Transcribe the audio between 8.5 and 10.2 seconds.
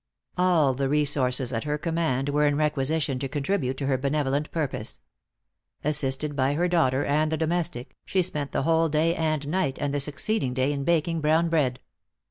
the whole day and night, and the